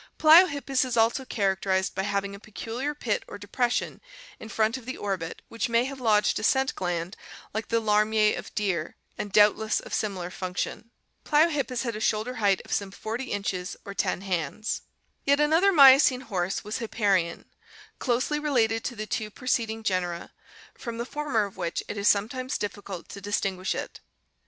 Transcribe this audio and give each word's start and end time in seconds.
Pliohip 0.17 0.65
pus 0.65 0.83
is 0.83 0.97
also 0.97 1.25
characterized 1.25 1.93
by 1.93 2.01
having 2.01 2.33
a 2.33 2.39
pe 2.39 2.51
culiar 2.51 2.97
pit 2.99 3.23
or 3.27 3.37
depression 3.37 4.01
in 4.39 4.49
front 4.49 4.75
of 4.75 4.87
the 4.87 4.97
orbit 4.97 5.43
which 5.47 5.69
may 5.69 5.85
have 5.85 6.01
lodged 6.01 6.39
a 6.39 6.43
scent 6.43 6.73
gland 6.73 7.15
like 7.53 7.67
the 7.67 7.79
larmier 7.79 8.35
of 8.35 8.51
deer 8.55 8.95
and 9.15 9.31
doubt 9.31 9.57
less 9.59 9.79
of 9.79 9.93
similar 9.93 10.31
function. 10.31 10.89
Pliohippus 11.23 11.83
had 11.83 11.95
a 11.95 11.99
shoulder 11.99 12.37
height 12.37 12.63
of 12.65 12.73
some 12.73 12.89
40 12.89 13.25
inches 13.25 13.77
or 13.85 13.93
10 13.93 14.21
hands. 14.21 14.81
Yet 15.23 15.39
another 15.39 15.71
Miocene 15.71 16.21
horse 16.21 16.63
was 16.63 16.79
Hip 16.79 16.95
parion 16.95 17.43
(Figs. 17.99 17.99
224, 17.99 17.99
225), 17.99 17.99
closely 17.99 18.39
related 18.39 18.83
to 18.83 18.95
the 18.95 19.05
two 19.05 19.29
preceding 19.29 19.83
genera, 19.83 20.31
from 20.73 20.97
the 20.97 21.05
former 21.05 21.45
of 21.45 21.57
which 21.57 21.83
it 21.87 21.95
is 21.95 22.07
sometimes 22.07 22.57
difficult 22.57 23.07
to 23.09 23.21
distinguish 23.21 23.75
it. 23.75 23.99